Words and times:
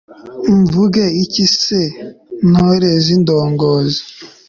mvuge 0.59 1.03
iki 1.23 1.45
se 1.61 1.81
ntore 2.49 2.89
z'indongozi 3.05 4.01